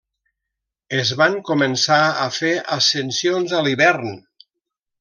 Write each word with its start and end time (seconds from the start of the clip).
Es 0.99 1.11
van 1.19 1.35
començar 1.49 1.99
a 2.23 2.25
fer 2.39 2.55
ascensions 2.79 3.55
a 3.59 3.61
l'hivern. 3.69 4.13